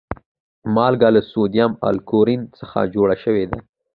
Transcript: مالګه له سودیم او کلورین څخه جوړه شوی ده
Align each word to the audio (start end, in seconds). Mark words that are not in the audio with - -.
مالګه 0.75 1.09
له 1.15 1.21
سودیم 1.31 1.71
او 1.87 1.95
کلورین 2.09 2.41
څخه 2.59 2.79
جوړه 2.93 3.15
شوی 3.23 3.45
ده 3.51 3.59